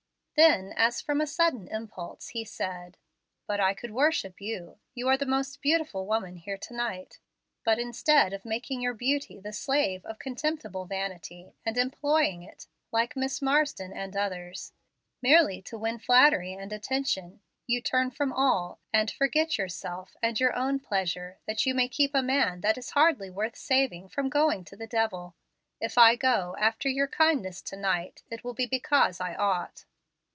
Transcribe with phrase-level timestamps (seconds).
[0.37, 2.97] Then, as from a sudden impulse, he said,
[3.45, 4.79] "But I could worship you.
[4.95, 7.19] You are the most beautiful woman here tonight,
[7.63, 13.15] but instead of making your beauty the slave of contemptible vanity, and employing it, like
[13.15, 14.73] Miss Marsden and others,
[15.21, 20.55] merely to win flattery and attention, you turn from all, and forget yourself and your
[20.55, 24.63] own pleasure, that you may keep a man that is hardly worth saving from going
[24.63, 25.35] to the devil.
[25.79, 29.85] If I go, after your kindness to night, it will be because I ought."